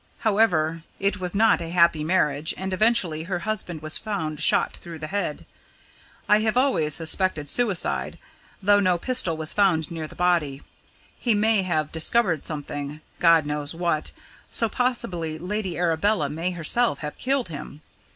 [0.21, 4.97] However, it was not a happy marriage, and eventually her husband was found shot through
[4.97, 5.45] the head.
[6.27, 8.17] I have always suspected suicide,
[8.63, 10.63] though no pistol was found near the body.
[11.19, 14.09] He may have discovered something God knows what!
[14.49, 17.81] so possibly Lady Arabella may herself have killed him.